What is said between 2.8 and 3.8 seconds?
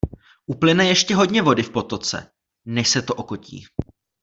se to okotí.